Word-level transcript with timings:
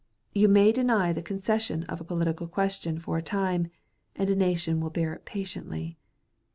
You 0.33 0.47
may 0.47 0.71
deny 0.71 1.13
the 1.13 1.21
concession 1.21 1.83
of 1.83 2.01
a 2.01 2.03
political 2.03 2.47
question 2.47 2.97
for 2.97 3.17
a 3.17 3.21
time, 3.21 3.67
and 4.15 4.31
a 4.31 4.35
nation 4.35 4.79
will 4.79 4.89
bear 4.89 5.13
it 5.13 5.25
patiently. 5.25 5.99